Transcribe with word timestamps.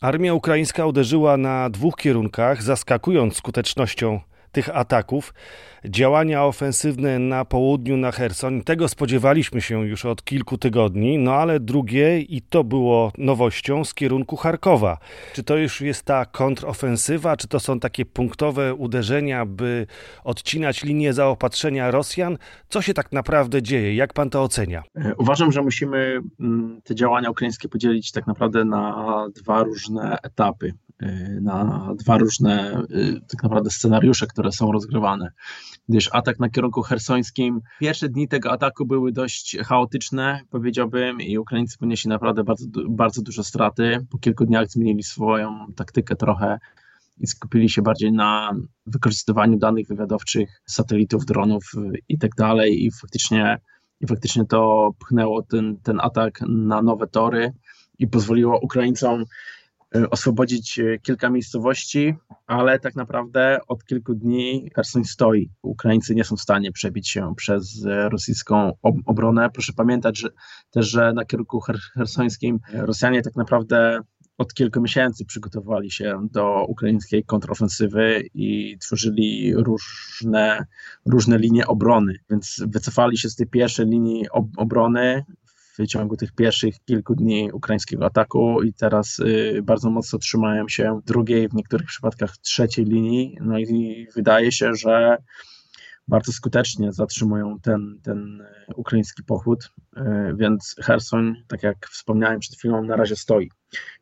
Armia 0.00 0.34
ukraińska 0.34 0.86
uderzyła 0.86 1.36
na 1.36 1.70
dwóch 1.70 1.96
kierunkach, 1.96 2.62
zaskakując 2.62 3.36
skutecznością 3.36 4.20
tych 4.56 4.76
ataków. 4.76 5.34
Działania 5.84 6.44
ofensywne 6.44 7.18
na 7.18 7.44
południu, 7.44 7.96
na 7.96 8.12
Herson, 8.12 8.62
tego 8.62 8.88
spodziewaliśmy 8.88 9.60
się 9.60 9.86
już 9.86 10.04
od 10.04 10.24
kilku 10.24 10.58
tygodni, 10.58 11.18
no 11.18 11.34
ale 11.34 11.60
drugie, 11.60 12.20
i 12.20 12.42
to 12.42 12.64
było 12.64 13.12
nowością, 13.18 13.84
z 13.84 13.94
kierunku 13.94 14.36
Charkowa. 14.36 14.98
Czy 15.34 15.42
to 15.42 15.56
już 15.56 15.80
jest 15.80 16.02
ta 16.02 16.24
kontrofensywa, 16.24 17.36
czy 17.36 17.48
to 17.48 17.60
są 17.60 17.80
takie 17.80 18.06
punktowe 18.06 18.74
uderzenia, 18.74 19.46
by 19.46 19.86
odcinać 20.24 20.84
linię 20.84 21.12
zaopatrzenia 21.12 21.90
Rosjan? 21.90 22.38
Co 22.68 22.82
się 22.82 22.94
tak 22.94 23.12
naprawdę 23.12 23.62
dzieje? 23.62 23.94
Jak 23.94 24.12
pan 24.12 24.30
to 24.30 24.42
ocenia? 24.42 24.82
E, 24.94 25.14
uważam, 25.14 25.52
że 25.52 25.62
musimy 25.62 26.20
mm, 26.40 26.80
te 26.84 26.94
działania 26.94 27.30
ukraińskie 27.30 27.68
podzielić 27.68 28.12
tak 28.12 28.26
naprawdę 28.26 28.64
na 28.64 29.26
dwa 29.34 29.62
różne 29.62 30.18
etapy. 30.22 30.72
Y, 31.02 31.40
na 31.42 31.90
dwa 31.98 32.18
różne 32.18 32.82
y, 32.90 33.20
tak 33.28 33.42
naprawdę 33.42 33.70
scenariusze, 33.70 34.26
które 34.26 34.52
są 34.52 34.72
rozgrywane. 34.72 35.30
Gdyż 35.88 36.08
atak 36.12 36.38
na 36.38 36.48
kierunku 36.48 36.82
hersońskim, 36.82 37.60
pierwsze 37.80 38.08
dni 38.08 38.28
tego 38.28 38.52
ataku 38.52 38.86
były 38.86 39.12
dość 39.12 39.56
chaotyczne, 39.58 40.40
powiedziałbym, 40.50 41.20
i 41.20 41.38
Ukraińcy 41.38 41.78
ponieśli 41.78 42.08
naprawdę 42.08 42.44
bardzo, 42.44 42.66
bardzo 42.88 43.22
duże 43.22 43.44
straty. 43.44 44.06
Po 44.10 44.18
kilku 44.18 44.46
dniach 44.46 44.68
zmienili 44.68 45.02
swoją 45.02 45.66
taktykę 45.76 46.16
trochę 46.16 46.58
i 47.18 47.26
skupili 47.26 47.68
się 47.68 47.82
bardziej 47.82 48.12
na 48.12 48.52
wykorzystywaniu 48.86 49.58
danych 49.58 49.88
wywiadowczych, 49.88 50.62
satelitów, 50.66 51.26
dronów 51.26 51.72
i 52.08 52.18
tak 52.18 52.30
dalej. 52.34 52.84
I 52.84 52.90
faktycznie, 52.90 53.58
i 54.00 54.06
faktycznie 54.06 54.44
to 54.44 54.90
pchnęło 54.98 55.42
ten, 55.42 55.76
ten 55.82 56.00
atak 56.00 56.40
na 56.48 56.82
nowe 56.82 57.06
tory 57.06 57.52
i 57.98 58.06
pozwoliło 58.06 58.60
Ukraińcom 58.60 59.24
oswobodzić 60.10 60.78
e, 60.78 60.98
kilka 60.98 61.30
miejscowości, 61.30 62.14
ale 62.46 62.78
tak 62.78 62.96
naprawdę 62.96 63.58
od 63.68 63.84
kilku 63.84 64.14
dni 64.14 64.70
Kherson 64.74 65.04
stoi. 65.04 65.50
Ukraińcy 65.62 66.14
nie 66.14 66.24
są 66.24 66.36
w 66.36 66.40
stanie 66.40 66.72
przebić 66.72 67.08
się 67.08 67.34
przez 67.36 67.86
e, 67.86 68.08
rosyjską 68.08 68.72
obronę. 69.06 69.50
Proszę 69.50 69.72
pamiętać 69.72 70.18
że, 70.18 70.28
też, 70.70 70.86
że 70.90 71.12
na 71.12 71.24
kierunku 71.24 71.60
hersońskim 71.94 72.58
Rosjanie 72.72 73.22
tak 73.22 73.36
naprawdę 73.36 74.00
od 74.38 74.54
kilku 74.54 74.80
miesięcy 74.80 75.24
przygotowali 75.24 75.90
się 75.90 76.28
do 76.32 76.64
ukraińskiej 76.68 77.24
kontrofensywy 77.24 78.22
i 78.34 78.78
tworzyli 78.78 79.54
różne, 79.54 80.66
różne 81.06 81.38
linie 81.38 81.66
obrony, 81.66 82.14
więc 82.30 82.62
wycofali 82.66 83.18
się 83.18 83.30
z 83.30 83.36
tej 83.36 83.46
pierwszej 83.46 83.86
linii 83.86 84.26
obrony, 84.56 85.24
w 85.78 85.86
ciągu 85.86 86.16
tych 86.16 86.32
pierwszych 86.32 86.74
kilku 86.84 87.14
dni 87.14 87.52
ukraińskiego 87.52 88.06
ataku 88.06 88.62
i 88.62 88.72
teraz 88.72 89.18
y, 89.18 89.60
bardzo 89.62 89.90
mocno 89.90 90.18
trzymają 90.18 90.68
się 90.68 91.00
drugiej, 91.06 91.48
w 91.48 91.54
niektórych 91.54 91.86
przypadkach 91.86 92.36
trzeciej 92.36 92.84
linii. 92.84 93.38
No 93.40 93.58
i 93.58 94.06
wydaje 94.14 94.52
się, 94.52 94.74
że 94.74 95.16
bardzo 96.08 96.32
skutecznie 96.32 96.92
zatrzymują 96.92 97.58
ten, 97.62 98.00
ten 98.02 98.40
y, 98.40 98.74
ukraiński 98.76 99.22
pochód, 99.22 99.70
y, 99.96 100.00
więc 100.36 100.76
Hersoń, 100.82 101.34
tak 101.48 101.62
jak 101.62 101.86
wspomniałem 101.86 102.40
przed 102.40 102.56
chwilą, 102.56 102.84
na 102.84 102.96
razie 102.96 103.16
stoi. 103.16 103.50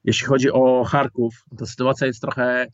Jeśli 0.05 0.27
chodzi 0.27 0.51
o 0.51 0.85
Charków, 0.85 1.45
to 1.59 1.67
sytuacja 1.67 2.07
jest 2.07 2.21
trochę 2.21 2.67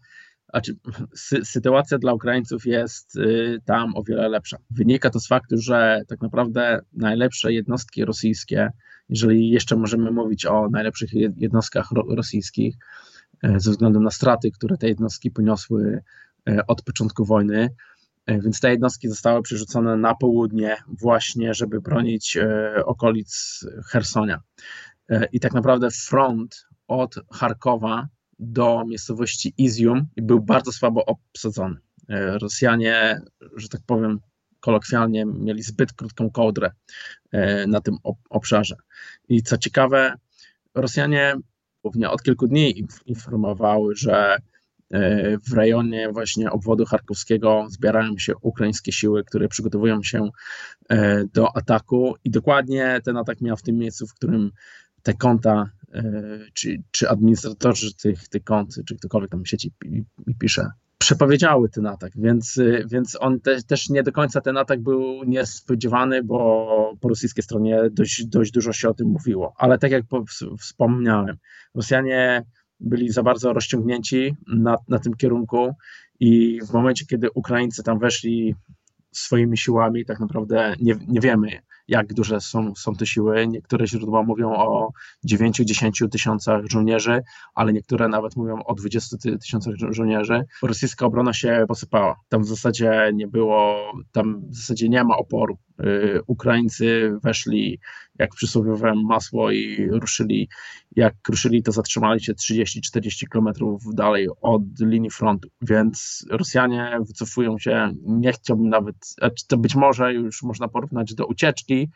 znaczy, 0.50 0.76
sy 1.14 1.44
sytuacja 1.44 1.98
dla 1.98 2.12
Ukraińców 2.12 2.66
jest 2.66 3.18
tam 3.64 3.96
o 3.96 4.02
wiele 4.02 4.28
lepsza. 4.28 4.56
Wynika 4.70 5.10
to 5.10 5.20
z 5.20 5.28
faktu, 5.28 5.56
że 5.58 6.02
tak 6.08 6.20
naprawdę 6.20 6.80
najlepsze 6.92 7.52
jednostki 7.52 8.04
rosyjskie 8.04 8.70
jeżeli 9.10 9.50
jeszcze 9.50 9.76
możemy 9.76 10.10
mówić 10.10 10.46
o 10.46 10.68
najlepszych 10.68 11.12
jednostkach 11.36 11.88
rosyjskich, 12.08 12.76
e, 13.42 13.60
ze 13.60 13.70
względu 13.70 14.00
na 14.00 14.10
straty, 14.10 14.50
które 14.50 14.76
te 14.76 14.88
jednostki 14.88 15.30
poniosły 15.30 16.02
e, 16.48 16.66
od 16.66 16.82
początku 16.82 17.24
wojny. 17.24 17.70
E, 18.26 18.40
więc 18.40 18.60
te 18.60 18.70
jednostki 18.70 19.08
zostały 19.08 19.42
przerzucone 19.42 19.96
na 19.96 20.14
południe, 20.14 20.76
właśnie, 20.88 21.54
żeby 21.54 21.80
bronić 21.80 22.38
okolic 22.84 23.60
Hersonia. 23.86 24.40
I 25.32 25.40
tak 25.40 25.54
naprawdę 25.54 25.88
front 25.90 26.66
od 26.88 27.14
Charkowa 27.32 28.08
do 28.40 28.84
miejscowości 28.86 29.54
Izium 29.58 30.06
był 30.16 30.40
bardzo 30.40 30.72
słabo 30.72 31.04
obsadzony. 31.04 31.76
Rosjanie, 32.40 33.20
że 33.56 33.68
tak 33.68 33.80
powiem, 33.86 34.20
kolokwialnie 34.60 35.24
mieli 35.26 35.62
zbyt 35.62 35.92
krótką 35.92 36.30
kołdrę 36.30 36.70
e, 37.32 37.66
na 37.66 37.80
tym 37.80 37.96
obszarze. 38.30 38.76
I 39.28 39.42
co 39.42 39.58
ciekawe, 39.58 40.14
Rosjanie 40.74 41.34
głównie 41.82 42.10
od 42.10 42.22
kilku 42.22 42.46
dni 42.46 42.84
informowały, 43.06 43.96
że 43.96 44.36
e, 44.90 45.38
w 45.38 45.52
rejonie 45.52 46.12
właśnie 46.12 46.50
obwodu 46.50 46.84
charkowskiego 46.84 47.66
zbierają 47.70 48.18
się 48.18 48.32
ukraińskie 48.40 48.92
siły, 48.92 49.24
które 49.24 49.48
przygotowują 49.48 50.02
się 50.02 50.30
e, 50.88 51.24
do 51.24 51.56
ataku 51.56 52.14
i 52.24 52.30
dokładnie 52.30 53.00
ten 53.04 53.16
atak 53.16 53.40
miał 53.40 53.56
w 53.56 53.62
tym 53.62 53.76
miejscu, 53.76 54.06
w 54.06 54.14
którym 54.14 54.50
te 55.02 55.14
konta, 55.14 55.70
czy, 56.54 56.82
czy 56.90 57.08
administratorzy 57.08 57.94
tych, 57.94 58.28
tych 58.28 58.44
kont, 58.44 58.74
czy 58.86 58.96
ktokolwiek 58.96 59.30
tam 59.30 59.46
sieci 59.46 59.72
pisze, 60.38 60.70
przepowiedziały 60.98 61.68
ten 61.68 61.86
atak, 61.86 62.12
więc, 62.16 62.60
więc 62.86 63.16
on 63.20 63.40
te, 63.40 63.62
też 63.62 63.88
nie 63.88 64.02
do 64.02 64.12
końca 64.12 64.40
ten 64.40 64.56
atak 64.56 64.80
był 64.82 65.24
niespodziewany, 65.24 66.22
bo 66.24 66.94
po 67.00 67.08
rosyjskiej 67.08 67.44
stronie 67.44 67.80
dość, 67.90 68.26
dość 68.26 68.52
dużo 68.52 68.72
się 68.72 68.88
o 68.88 68.94
tym 68.94 69.08
mówiło. 69.08 69.54
Ale 69.56 69.78
tak 69.78 69.90
jak 69.90 70.04
wspomniałem, 70.58 71.36
Rosjanie 71.74 72.44
byli 72.80 73.10
za 73.10 73.22
bardzo 73.22 73.52
rozciągnięci 73.52 74.36
na, 74.46 74.76
na 74.88 74.98
tym 74.98 75.14
kierunku 75.14 75.74
i 76.20 76.60
w 76.68 76.72
momencie, 76.72 77.06
kiedy 77.06 77.30
Ukraińcy 77.34 77.82
tam 77.82 77.98
weszli 77.98 78.54
swoimi 79.12 79.58
siłami, 79.58 80.04
tak 80.04 80.20
naprawdę 80.20 80.74
nie, 80.80 80.94
nie 81.08 81.20
wiemy, 81.20 81.48
jak 81.90 82.14
duże 82.14 82.40
są, 82.40 82.74
są 82.74 82.94
te 82.94 83.06
siły. 83.06 83.48
Niektóre 83.48 83.86
źródła 83.86 84.22
mówią 84.22 84.52
o 84.52 84.88
9-10 85.26 86.08
tysiącach 86.08 86.64
żołnierzy, 86.70 87.22
ale 87.54 87.72
niektóre 87.72 88.08
nawet 88.08 88.36
mówią 88.36 88.62
o 88.64 88.74
20 88.74 89.16
tysiącach 89.40 89.74
żołnierzy. 89.90 90.44
Rosyjska 90.62 91.06
obrona 91.06 91.32
się 91.32 91.64
posypała. 91.68 92.16
Tam 92.28 92.42
w 92.42 92.46
zasadzie 92.46 93.10
nie 93.14 93.28
było, 93.28 93.92
tam 94.12 94.42
w 94.48 94.56
zasadzie 94.56 94.88
nie 94.88 95.04
ma 95.04 95.16
oporu. 95.16 95.58
Y, 95.84 96.20
Ukraińcy 96.26 97.12
weszli 97.22 97.78
jak 98.18 98.30
przysłowiowe 98.30 98.94
masło 98.94 99.50
i 99.50 99.88
ruszyli. 99.90 100.48
Jak 100.96 101.14
ruszyli, 101.28 101.62
to 101.62 101.72
zatrzymali 101.72 102.24
się 102.24 102.34
30-40 102.34 103.28
kilometrów 103.32 103.82
dalej 103.94 104.28
od 104.40 104.62
linii 104.80 105.10
frontu. 105.10 105.48
Więc 105.62 106.26
Rosjanie 106.30 106.98
wycofują 107.06 107.58
się. 107.58 107.92
Nie 108.02 108.32
chciałbym 108.32 108.68
nawet, 108.68 108.96
to 109.48 109.58
być 109.58 109.74
może 109.74 110.14
już 110.14 110.42
można 110.42 110.68
porównać 110.68 111.14
do 111.14 111.26
ucieczki, 111.26 111.88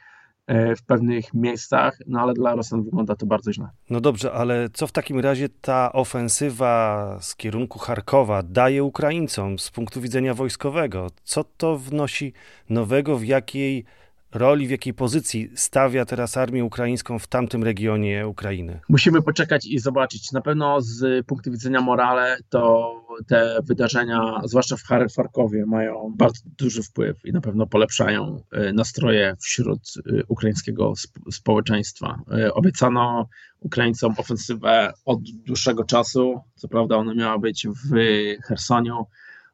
w 0.49 0.82
pewnych 0.87 1.34
miejscach, 1.34 1.99
no 2.06 2.21
ale 2.21 2.34
dla 2.34 2.55
Rosjan 2.55 2.82
wygląda 2.82 3.16
to 3.16 3.27
bardzo 3.27 3.53
źle. 3.53 3.69
No 3.91 4.00
dobrze, 4.00 4.32
ale 4.32 4.69
co 4.72 4.87
w 4.87 4.93
takim 4.93 5.21
razie 5.21 5.49
ta 5.49 5.93
ofensywa 5.93 7.19
z 7.21 7.37
kierunku 7.37 7.78
Charkowa 7.78 8.43
daje 8.43 8.84
Ukraińcom 8.84 9.59
z 9.59 9.71
punktu 9.71 10.00
widzenia 10.00 10.34
wojskowego? 10.34 11.06
Co 11.25 11.44
to 11.44 11.78
wnosi 11.78 12.32
nowego, 12.71 13.19
w 13.19 13.25
jakiej 13.25 13.84
roli, 14.32 14.66
w 14.66 14.71
jakiej 14.71 14.94
pozycji 14.94 15.50
stawia 15.55 16.05
teraz 16.05 16.37
armię 16.37 16.65
ukraińską 16.65 17.19
w 17.19 17.26
tamtym 17.26 17.65
regionie 17.65 18.28
Ukrainy? 18.28 18.81
Musimy 18.88 19.22
poczekać 19.22 19.66
i 19.66 19.78
zobaczyć. 19.78 20.32
Na 20.32 20.41
pewno 20.41 20.81
z 20.81 21.26
punktu 21.26 21.50
widzenia 21.50 21.81
morale 21.81 22.37
to 22.49 22.94
te 23.27 23.59
wydarzenia, 23.63 24.41
zwłaszcza 24.45 24.77
w 24.77 24.83
Charkowie, 24.83 25.67
mają 25.67 26.15
bardzo 26.17 26.41
duży 26.59 26.83
wpływ 26.83 27.25
i 27.25 27.33
na 27.33 27.41
pewno 27.41 27.67
polepszają 27.67 28.43
e, 28.53 28.73
nastroje 28.73 29.37
wśród 29.41 29.81
e, 29.97 30.25
ukraińskiego 30.29 30.93
społeczeństwa. 31.31 32.21
E, 32.39 32.55
obiecano 32.55 33.29
Ukraińcom 33.61 34.15
ofensywę 34.19 34.93
od 35.05 35.21
dłuższego 35.47 35.85
czasu. 35.85 36.41
Co 36.55 36.69
prawda 36.69 36.97
ona 36.97 37.15
miała 37.15 37.38
być 37.38 37.67
w 37.69 37.97
Hersoniu, 38.44 39.06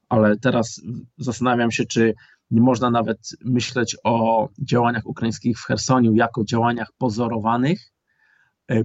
ale 0.09 0.37
teraz 0.37 0.81
zastanawiam 1.19 1.71
się, 1.71 1.85
czy 1.85 2.15
nie 2.51 2.61
można 2.61 2.91
nawet 2.91 3.19
myśleć 3.45 3.97
o 4.05 4.49
działaniach 4.59 5.07
ukraińskich 5.07 5.59
w 5.59 5.65
Chersoniu 5.65 6.15
jako 6.15 6.45
działaniach 6.45 6.93
pozorowanych, 6.99 7.93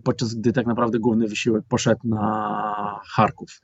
podczas 0.04 0.34
gdy 0.36 0.54
tak 0.54 0.68
naprawdę 0.68 1.00
główny 1.00 1.28
wysiłek 1.28 1.64
poszedł 1.70 2.08
na 2.08 3.00
Charków. 3.16 3.62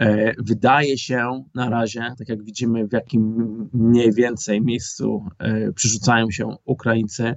E, 0.00 0.32
wydaje 0.38 0.98
się 0.98 1.44
na 1.54 1.70
razie, 1.70 2.00
tak 2.18 2.28
jak 2.28 2.44
widzimy, 2.44 2.88
w 2.88 2.92
jakim 2.92 3.68
mniej 3.72 4.12
więcej 4.12 4.60
miejscu 4.60 5.26
e, 5.38 5.72
przerzucają 5.72 6.30
się 6.30 6.56
Ukraińcy, 6.64 7.34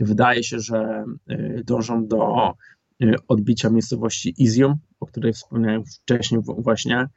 wydaje 0.00 0.42
się, 0.42 0.60
że 0.60 1.04
dążą 1.64 2.06
do 2.06 2.52
odbicia 3.28 3.70
miejscowości 3.70 4.34
Izium, 4.38 4.74
o 5.00 5.06
której 5.06 5.32
wspomniałem 5.32 5.84
wcześniej 5.84 6.40
właśnie, 6.58 7.08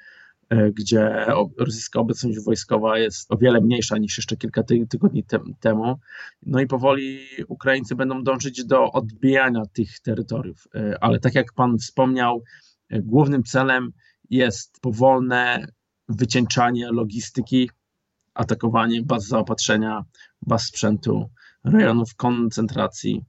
E, 0.50 0.72
gdzie 0.72 1.26
rosyjska 1.58 2.00
obecność 2.00 2.40
wojskowa 2.46 3.00
jest 3.00 3.32
o 3.32 3.38
wiele 3.38 3.62
mniejsza 3.62 3.98
niż 3.98 4.18
jeszcze 4.18 4.38
kilka 4.38 4.64
tygodni 4.90 5.24
temu. 5.60 6.00
No 6.46 6.60
i 6.60 6.68
powoli 6.68 7.20
Ukraińcy 7.48 7.96
będą 7.96 8.24
dążyć 8.24 8.66
do 8.66 8.92
odbijania 8.92 9.62
tych 9.74 10.00
terytoriów. 10.00 10.68
E, 10.76 10.98
ale 11.02 11.20
tak 11.20 11.36
jak 11.36 11.54
pan 11.54 11.78
wspomniał, 11.78 12.44
Głównym 13.04 13.44
celem 13.44 13.92
jest 14.30 14.80
powolne 14.82 15.68
wycieńczanie 16.10 16.92
logistyki, 16.92 17.70
atakowanie 18.34 19.04
baz 19.04 19.28
zaopatrzenia, 19.28 20.04
baz 20.42 20.64
sprzętu, 20.64 21.30
rejonów 21.64 22.16
koncentracji, 22.16 23.26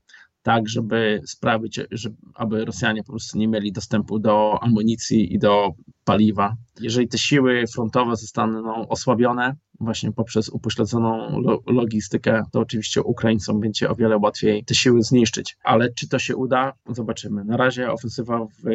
tak 0.49 0.69
żeby 0.69 1.21
sprawić, 1.27 1.81
żeby, 1.91 2.17
aby 2.35 2.65
Rosjanie 2.65 3.03
po 3.05 3.13
prostu 3.13 3.39
nie 3.39 3.49
mieli 3.49 3.73
dostępu 3.73 4.19
do 4.19 4.63
amunicji 4.63 5.35
i 5.35 5.39
do 5.39 5.73
paliwa. 6.05 6.57
Jeżeli 6.81 7.09
te 7.09 7.19
siły 7.19 7.65
frontowe 7.75 8.17
zostaną 8.17 8.89
osłabione 8.89 9.57
właśnie 9.81 10.13
poprzez 10.13 10.49
upośledzoną 10.49 11.41
logistykę, 11.67 12.43
to 12.53 12.61
oczywiście 12.61 13.03
Ukraińcom 13.03 13.61
będzie 13.61 13.91
o 13.91 13.95
wiele 13.95 14.17
łatwiej 14.17 14.65
te 14.65 14.75
siły 14.75 15.03
zniszczyć. 15.03 15.57
Ale 15.65 15.93
czy 15.93 16.09
to 16.09 16.19
się 16.19 16.37
uda? 16.37 16.73
Zobaczymy. 16.91 17.45
Na 17.45 17.57
razie 17.57 17.93
ofensywa 17.93 18.45
w 18.45 18.71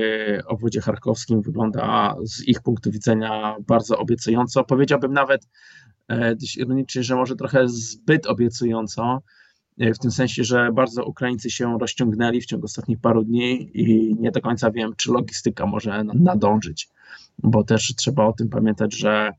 obwodzie 0.47 0.81
charkowskim 0.81 1.41
wygląda 1.41 2.15
z 2.23 2.47
ich 2.47 2.61
punktu 2.61 2.91
widzenia 2.91 3.55
bardzo 3.67 3.97
obiecująco. 3.97 4.63
Powiedziałbym 4.63 5.13
nawet 5.13 5.47
e, 6.07 6.35
dość 6.35 6.57
ironicznie, 6.57 7.03
że 7.03 7.15
może 7.15 7.35
trochę 7.35 7.67
zbyt 7.67 8.27
obiecująco, 8.27 9.21
w 9.77 9.99
tym 9.99 10.11
sensie, 10.11 10.43
że 10.43 10.71
bardzo 10.73 11.05
Ukraińcy 11.05 11.49
się 11.49 11.77
rozciągnęli 11.79 12.41
w 12.41 12.45
ciągu 12.45 12.65
ostatnich 12.65 12.99
paru 12.99 13.23
dni 13.23 13.69
i 13.73 14.15
nie 14.19 14.31
do 14.31 14.41
końca 14.41 14.71
wiem, 14.71 14.91
czy 14.97 15.11
logistyka 15.11 15.65
może 15.65 16.03
nadążyć, 16.03 16.89
bo 17.43 17.63
też 17.63 17.93
trzeba 17.97 18.25
o 18.25 18.33
tym 18.33 18.49
pamiętać, 18.49 18.95
że 18.95 19.31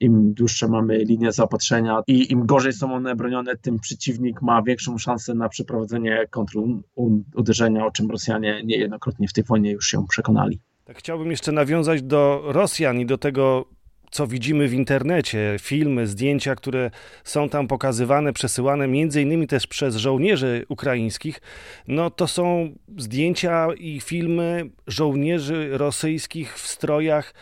im 0.00 0.34
dłuższe 0.34 0.68
mamy 0.68 0.98
linie 0.98 1.32
zaopatrzenia 1.32 2.02
i 2.06 2.32
im 2.32 2.46
gorzej 2.46 2.72
są 2.72 2.94
one 2.94 3.16
bronione, 3.16 3.56
tym 3.56 3.78
przeciwnik 3.78 4.42
ma 4.42 4.62
większą 4.62 4.98
szansę 4.98 5.34
na 5.34 5.48
przeprowadzenie 5.48 6.26
kontruderzenia, 6.30 7.86
o 7.86 7.90
czym 7.90 8.10
Rosjanie 8.10 8.62
niejednokrotnie 8.64 9.28
w 9.28 9.32
tej 9.32 9.44
wojnie 9.44 9.70
już 9.70 9.86
się 9.86 10.04
przekonali. 10.08 10.60
Tak 10.84 10.98
chciałbym 10.98 11.30
jeszcze 11.30 11.52
nawiązać 11.52 12.02
do 12.02 12.42
Rosjan 12.44 13.00
i 13.00 13.06
do 13.06 13.18
tego 13.18 13.64
co 14.12 14.26
widzimy 14.26 14.68
w 14.68 14.74
internecie, 14.74 15.56
filmy, 15.60 16.06
zdjęcia, 16.06 16.54
które 16.54 16.90
są 17.24 17.48
tam 17.48 17.68
pokazywane, 17.68 18.32
przesyłane 18.32 18.88
między 18.88 19.22
innymi 19.22 19.46
też 19.46 19.66
przez 19.66 19.96
żołnierzy 19.96 20.66
ukraińskich, 20.68 21.40
no 21.88 22.10
to 22.10 22.28
są 22.28 22.74
zdjęcia 22.98 23.68
i 23.78 24.00
filmy 24.00 24.70
żołnierzy 24.86 25.68
rosyjskich 25.72 26.58
w 26.58 26.66
strojach 26.66 27.34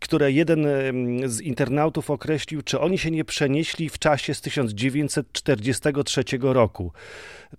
które 0.00 0.32
jeden 0.32 0.66
z 1.26 1.40
internautów 1.40 2.10
określił, 2.10 2.62
czy 2.62 2.80
oni 2.80 2.98
się 2.98 3.10
nie 3.10 3.24
przenieśli 3.24 3.88
w 3.88 3.98
czasie 3.98 4.34
z 4.34 4.40
1943 4.40 6.24
roku. 6.40 6.92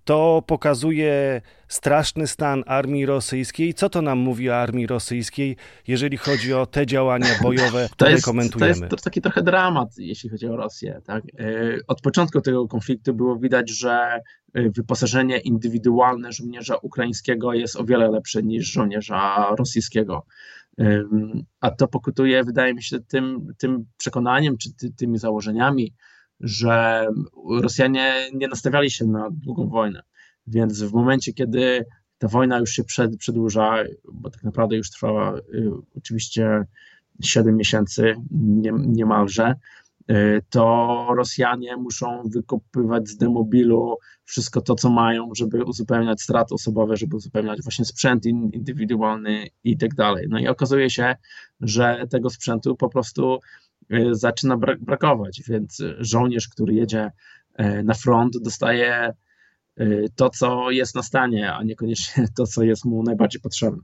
To 0.04 0.42
pokazuje 0.46 1.42
straszny 1.68 2.26
stan 2.26 2.64
armii 2.66 3.06
rosyjskiej. 3.06 3.74
Co 3.74 3.88
to 3.88 4.02
nam 4.02 4.18
mówi 4.18 4.50
o 4.50 4.56
armii 4.56 4.86
rosyjskiej, 4.86 5.56
jeżeli 5.88 6.16
chodzi 6.16 6.54
o 6.54 6.66
te 6.66 6.86
działania 6.86 7.26
bojowe, 7.42 7.88
które 7.92 7.96
to 7.96 8.08
jest, 8.08 8.24
komentujemy? 8.24 8.88
To 8.88 8.96
jest 8.96 9.04
taki 9.04 9.20
trochę 9.20 9.42
dramat, 9.42 9.98
jeśli 9.98 10.30
chodzi 10.30 10.46
o 10.46 10.56
Rosję. 10.56 11.00
Tak? 11.04 11.24
E, 11.38 11.78
od 11.88 12.00
początku 12.00 12.40
tego 12.40 12.68
konfliktu 12.68 13.14
było 13.14 13.36
widać, 13.36 13.70
że 13.70 14.20
e, 14.54 14.70
wyposażenie 14.70 15.38
indywidualne 15.38 16.32
żołnierza 16.32 16.76
ukraińskiego 16.76 17.52
jest 17.52 17.76
o 17.76 17.84
wiele 17.84 18.10
lepsze 18.10 18.42
niż 18.42 18.72
żołnierza 18.72 19.54
rosyjskiego. 19.58 20.26
A 21.60 21.70
to 21.70 21.88
pokutuje, 21.88 22.44
wydaje 22.44 22.74
mi 22.74 22.82
się, 22.82 23.00
tym, 23.00 23.54
tym 23.58 23.86
przekonaniem 23.96 24.56
czy 24.58 24.74
ty, 24.74 24.92
tymi 24.92 25.18
założeniami, 25.18 25.94
że 26.40 27.06
Rosjanie 27.60 28.14
nie 28.34 28.48
nastawiali 28.48 28.90
się 28.90 29.06
na 29.06 29.28
długą 29.30 29.68
wojnę. 29.68 30.02
Więc 30.46 30.82
w 30.82 30.92
momencie, 30.92 31.32
kiedy 31.32 31.84
ta 32.18 32.28
wojna 32.28 32.58
już 32.58 32.70
się 32.70 32.84
przed, 32.84 33.16
przedłuża, 33.16 33.84
bo 34.12 34.30
tak 34.30 34.42
naprawdę 34.42 34.76
już 34.76 34.90
trwała 34.90 35.38
y, 35.38 35.70
oczywiście 35.96 36.64
7 37.22 37.56
miesięcy 37.56 38.14
nie, 38.30 38.72
niemalże, 38.72 39.54
to 40.50 41.06
Rosjanie 41.16 41.76
muszą 41.76 42.22
wykopywać 42.34 43.08
z 43.08 43.16
demobilu 43.16 43.96
wszystko 44.24 44.60
to, 44.60 44.74
co 44.74 44.90
mają, 44.90 45.30
żeby 45.36 45.64
uzupełniać 45.64 46.22
straty 46.22 46.54
osobowe, 46.54 46.96
żeby 46.96 47.16
uzupełniać 47.16 47.62
właśnie 47.62 47.84
sprzęt 47.84 48.26
indywidualny 48.26 49.46
i 49.64 49.78
tak 49.78 49.94
dalej. 49.94 50.26
No 50.30 50.38
i 50.38 50.48
okazuje 50.48 50.90
się, 50.90 51.16
że 51.60 52.06
tego 52.10 52.30
sprzętu 52.30 52.76
po 52.76 52.88
prostu 52.88 53.38
y, 53.92 54.14
zaczyna 54.14 54.56
brakować, 54.80 55.42
więc 55.48 55.82
żołnierz, 55.98 56.48
który 56.48 56.74
jedzie 56.74 57.10
y, 57.60 57.82
na 57.82 57.94
front, 57.94 58.32
dostaje 58.42 59.12
to, 60.14 60.30
co 60.30 60.70
jest 60.70 60.94
na 60.94 61.02
stanie, 61.02 61.52
a 61.52 61.62
niekoniecznie 61.62 62.28
to, 62.36 62.46
co 62.46 62.62
jest 62.62 62.84
mu 62.84 63.02
najbardziej 63.02 63.40
potrzebne. 63.40 63.82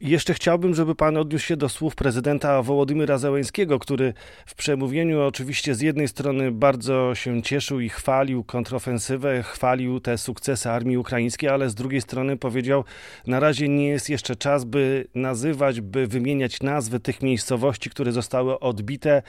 Jeszcze 0.00 0.34
chciałbym, 0.34 0.74
żeby 0.74 0.94
pan 0.94 1.16
odniósł 1.16 1.46
się 1.46 1.56
do 1.56 1.68
słów 1.68 1.94
prezydenta 1.94 2.62
Wołodymyra 2.62 3.18
Zełenskiego, 3.18 3.78
który 3.78 4.14
w 4.46 4.54
przemówieniu 4.54 5.22
oczywiście 5.22 5.74
z 5.74 5.80
jednej 5.80 6.08
strony 6.08 6.52
bardzo 6.52 7.14
się 7.14 7.42
cieszył 7.42 7.80
i 7.80 7.88
chwalił 7.88 8.44
kontrofensywę, 8.44 9.42
chwalił 9.42 10.00
te 10.00 10.18
sukcesy 10.18 10.70
armii 10.70 10.96
ukraińskiej, 10.96 11.48
ale 11.48 11.70
z 11.70 11.74
drugiej 11.74 12.00
strony 12.00 12.36
powiedział, 12.36 12.84
na 13.26 13.40
razie 13.40 13.68
nie 13.68 13.88
jest 13.88 14.10
jeszcze 14.10 14.36
czas, 14.36 14.64
by 14.64 15.06
nazywać, 15.14 15.80
by 15.80 16.06
wymieniać 16.06 16.60
nazwy 16.60 17.00
tych 17.00 17.22
miejscowości, 17.22 17.90
które 17.90 18.12
zostały 18.12 18.60
odbite. 18.60 19.22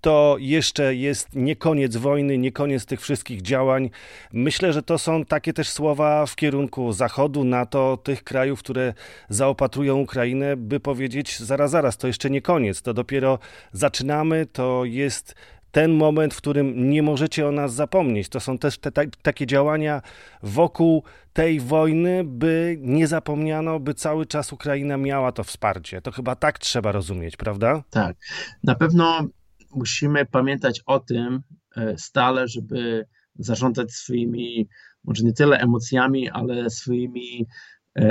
To 0.00 0.36
jeszcze 0.38 0.94
jest 0.94 1.28
nie 1.34 1.56
koniec 1.56 1.96
wojny, 1.96 2.38
nie 2.38 2.52
koniec 2.52 2.86
tych 2.86 3.00
wszystkich 3.00 3.42
działań. 3.42 3.90
Myślę, 4.32 4.72
że 4.72 4.82
to 4.82 4.98
są 4.98 5.24
takie 5.24 5.52
też 5.52 5.68
słowa 5.68 6.26
w 6.26 6.36
kierunku 6.36 6.92
Zachodu, 6.92 7.44
NATO, 7.44 7.96
tych 7.96 8.24
krajów, 8.24 8.58
które 8.58 8.94
zaopatrują 9.28 10.06
Ukrainę, 10.10 10.56
by 10.56 10.80
powiedzieć, 10.80 11.38
zaraz, 11.38 11.70
zaraz, 11.70 11.96
to 11.96 12.06
jeszcze 12.06 12.30
nie 12.30 12.42
koniec, 12.42 12.82
to 12.82 12.94
dopiero 12.94 13.38
zaczynamy, 13.72 14.46
to 14.46 14.84
jest 14.84 15.34
ten 15.70 15.92
moment, 15.92 16.34
w 16.34 16.36
którym 16.36 16.90
nie 16.90 17.02
możecie 17.02 17.48
o 17.48 17.52
nas 17.52 17.74
zapomnieć. 17.74 18.28
To 18.28 18.40
są 18.40 18.58
też 18.58 18.78
te, 18.78 18.92
te, 18.92 19.06
takie 19.22 19.46
działania 19.46 20.02
wokół 20.42 21.04
tej 21.32 21.60
wojny, 21.60 22.24
by 22.24 22.76
nie 22.80 23.06
zapomniano, 23.06 23.80
by 23.80 23.94
cały 23.94 24.26
czas 24.26 24.52
Ukraina 24.52 24.96
miała 24.96 25.32
to 25.32 25.44
wsparcie. 25.44 26.02
To 26.02 26.10
chyba 26.12 26.36
tak 26.36 26.58
trzeba 26.58 26.92
rozumieć, 26.92 27.36
prawda? 27.36 27.82
Tak. 27.90 28.16
Na 28.62 28.74
pewno 28.74 29.28
musimy 29.74 30.26
pamiętać 30.26 30.80
o 30.86 31.00
tym 31.00 31.42
e, 31.76 31.98
stale, 31.98 32.48
żeby 32.48 33.06
zarządzać 33.34 33.92
swoimi, 33.92 34.68
może 35.04 35.24
nie 35.24 35.32
tyle 35.32 35.58
emocjami, 35.58 36.30
ale 36.30 36.70
swoimi 36.70 37.46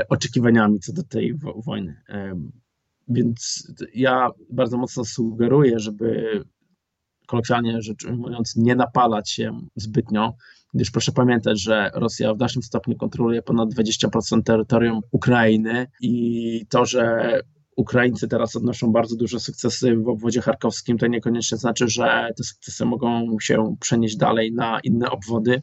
oczekiwaniami 0.10 0.80
co 0.80 0.94
do 0.94 1.04
tej 1.04 1.34
wojny. 1.66 2.02
E, 2.10 2.36
więc 3.08 3.68
ja 3.94 4.30
bardzo 4.50 4.78
mocno 4.78 5.06
sugeruję, 5.06 5.80
żeby 5.80 6.42
kolokwialnie 7.28 7.82
rzecz 7.82 8.06
ujmując, 8.06 8.56
nie 8.56 8.76
napalać 8.76 9.32
się 9.32 9.60
zbytnio, 9.76 10.34
gdyż 10.74 10.92
proszę 10.92 11.12
pamiętać, 11.12 11.62
że 11.62 11.92
Rosja 11.94 12.34
w 12.34 12.38
dalszym 12.38 12.64
stopniu 12.64 12.96
kontroluje 12.96 13.42
ponad 13.42 13.70
20% 13.70 14.44
terytorium 14.44 15.02
Ukrainy 15.12 15.88
i 16.02 16.66
to, 16.70 16.86
że 16.86 17.40
Ukraińcy 17.76 18.28
teraz 18.28 18.56
odnoszą 18.56 18.92
bardzo 18.92 19.16
duże 19.16 19.40
sukcesy 19.40 19.96
w 19.96 20.08
obwodzie 20.08 20.42
charkowskim, 20.42 20.98
to 20.98 21.08
niekoniecznie 21.08 21.58
znaczy, 21.58 21.88
że 21.88 22.30
te 22.38 22.44
sukcesy 22.44 22.86
mogą 22.86 23.40
się 23.42 23.76
przenieść 23.80 24.18
dalej 24.18 24.54
na 24.54 24.80
inne 24.84 25.12
obwody. 25.12 25.62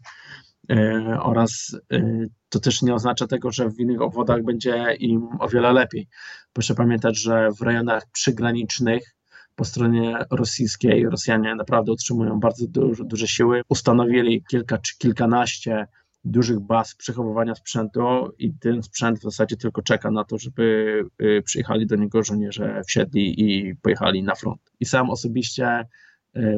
E, 0.70 1.18
oraz 1.22 1.76
e, 1.92 2.26
to 2.48 2.60
też 2.60 2.82
nie 2.82 2.94
oznacza 2.94 3.26
tego, 3.26 3.52
że 3.52 3.70
w 3.70 3.80
innych 3.80 4.00
obwodach 4.00 4.42
będzie 4.42 4.96
im 4.98 5.28
o 5.40 5.48
wiele 5.48 5.72
lepiej. 5.72 6.08
Proszę 6.52 6.74
pamiętać, 6.74 7.18
że 7.18 7.48
w 7.58 7.62
rejonach 7.62 8.02
przygranicznych 8.12 9.16
po 9.56 9.64
stronie 9.64 10.18
rosyjskiej 10.30 11.04
Rosjanie 11.10 11.54
naprawdę 11.54 11.92
utrzymują 11.92 12.40
bardzo 12.40 12.66
duże, 12.66 13.04
duże 13.04 13.28
siły. 13.28 13.62
Ustanowili 13.68 14.44
kilka 14.50 14.78
czy 14.78 14.98
kilkanaście 14.98 15.86
dużych 16.24 16.60
baz 16.60 16.94
przechowywania 16.94 17.54
sprzętu 17.54 18.32
i 18.38 18.54
ten 18.54 18.82
sprzęt 18.82 19.18
w 19.18 19.22
zasadzie 19.22 19.56
tylko 19.56 19.82
czeka 19.82 20.10
na 20.10 20.24
to, 20.24 20.38
żeby 20.38 21.04
e, 21.18 21.42
przyjechali 21.42 21.86
do 21.86 21.96
niego 21.96 22.22
żołnierze, 22.22 22.82
wsiedli 22.86 23.40
i 23.40 23.76
pojechali 23.76 24.22
na 24.22 24.34
front. 24.34 24.60
I 24.80 24.84
sam 24.84 25.10
osobiście 25.10 25.86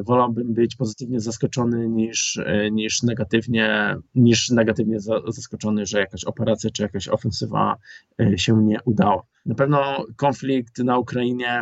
wolałbym 0.03 0.53
być 0.53 0.75
pozytywnie 0.75 1.19
zaskoczony 1.19 1.89
niż, 1.89 2.37
e, 2.45 2.71
niż, 2.71 3.03
negatywnie, 3.03 3.95
niż 4.15 4.49
negatywnie 4.49 4.97
zaskoczony, 5.27 5.85
że 5.85 5.99
jakaś 5.99 6.23
operacja 6.23 6.69
czy 6.69 6.83
jakaś 6.83 7.07
ofensywa 7.07 7.77
e, 8.21 8.37
się 8.37 8.63
nie 8.63 8.77
udała. 8.85 9.23
Na 9.45 9.55
pewno 9.55 10.05
konflikt 10.15 10.77
na 10.77 10.97
Ukrainie, 10.97 11.61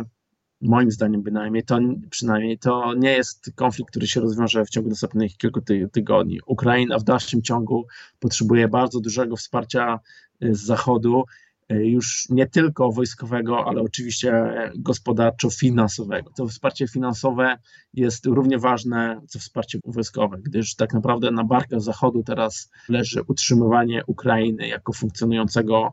moim 0.60 0.90
zdaniem 0.90 1.22
bynajmniej, 1.22 1.64
to 1.64 1.78
przynajmniej 2.10 2.58
to 2.58 2.94
nie 2.94 3.12
jest 3.12 3.52
konflikt, 3.54 3.90
który 3.90 4.06
się 4.06 4.20
rozwiąże 4.20 4.64
w 4.64 4.70
ciągu 4.70 4.88
następnych 4.88 5.36
kilku 5.36 5.60
tygodni. 5.92 6.40
Ukraina 6.46 6.98
w 6.98 7.04
dalszym 7.04 7.42
ciągu 7.42 7.86
potrzebuje 8.18 8.68
bardzo 8.68 9.00
dużego 9.00 9.36
wsparcia 9.36 10.00
z 10.40 10.60
Zachodu 10.60 11.24
E, 11.24 11.47
już 11.68 12.26
nie 12.30 12.46
tylko 12.46 12.92
wojskowego, 12.92 13.64
ale 13.66 13.80
oczywiście 13.80 14.32
gospodarczo-finansowego. 14.76 16.30
To 16.36 16.46
wsparcie 16.46 16.88
finansowe 16.88 17.56
jest 17.94 18.26
równie 18.26 18.58
ważne 18.58 19.20
co 19.28 19.38
wsparcie 19.38 19.78
wojskowe, 19.84 20.38
gdyż 20.42 20.74
tak 20.74 20.94
naprawdę 20.94 21.30
na 21.30 21.44
barkach 21.44 21.80
Zachodu 21.80 22.22
teraz 22.22 22.70
leży 22.88 23.22
utrzymywanie 23.28 24.02
Ukrainy 24.06 24.68
jako 24.68 24.92
funkcjonującego 24.92 25.92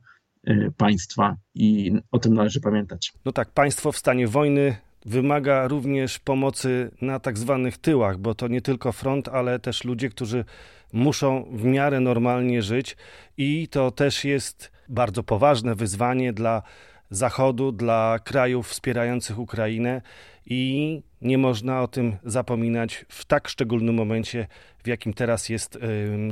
państwa 0.78 1.36
i 1.56 1.94
o 2.12 2.20
tym 2.20 2.34
należy 2.34 2.62
pamiętać. 2.62 3.14
No 3.26 3.32
tak, 3.32 3.52
państwo 3.52 3.92
w 3.92 3.98
stanie 3.98 4.28
wojny 4.28 4.76
wymaga 5.06 5.68
również 5.68 6.20
pomocy 6.20 6.92
na 7.02 7.20
tak 7.20 7.38
zwanych 7.38 7.78
tyłach, 7.78 8.18
bo 8.18 8.36
to 8.36 8.48
nie 8.48 8.62
tylko 8.62 8.92
front, 8.92 9.28
ale 9.28 9.60
też 9.60 9.84
ludzie, 9.84 10.10
którzy 10.10 10.46
muszą 10.94 11.46
w 11.52 11.64
miarę 11.64 12.00
normalnie 12.00 12.62
żyć 12.62 12.98
i 13.38 13.68
to 13.68 13.92
też 13.92 14.26
jest 14.26 14.75
bardzo 14.90 15.24
poważne 15.24 15.76
wyzwanie 15.76 16.34
dla 16.34 16.62
Zachodu, 17.10 17.72
dla 17.72 18.20
krajów 18.24 18.68
wspierających 18.68 19.40
Ukrainę 19.40 20.02
i 20.46 21.02
nie 21.22 21.38
można 21.38 21.82
o 21.82 21.88
tym 21.88 22.18
zapominać 22.24 23.06
w 23.10 23.26
tak 23.26 23.48
szczególnym 23.48 23.96
momencie, 23.96 24.48
w 24.84 24.88
jakim 24.88 25.14
teraz 25.14 25.50
jest 25.50 25.80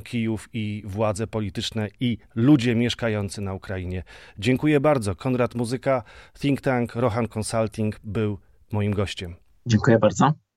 Kijów 0.04 0.50
i 0.54 0.84
władze 0.86 1.28
polityczne 1.28 1.88
i 2.00 2.18
ludzie 2.36 2.76
mieszkający 2.76 3.42
na 3.42 3.54
Ukrainie. 3.54 4.04
Dziękuję 4.40 4.80
bardzo. 4.80 5.16
Konrad 5.16 5.56
Muzyka, 5.56 6.04
Think 6.40 6.62
Tank, 6.62 6.96
Rohan 6.96 7.28
Consulting 7.38 8.00
był 8.04 8.40
moim 8.72 8.94
gościem. 8.94 9.36
Dziękuję 9.66 10.00
bardzo. 10.00 10.34